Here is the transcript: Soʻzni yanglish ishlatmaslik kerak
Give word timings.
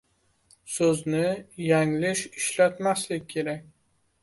Soʻzni 0.75 1.19
yanglish 1.67 2.25
ishlatmaslik 2.41 3.31
kerak 3.37 3.65